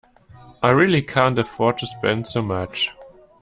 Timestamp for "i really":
0.63-1.03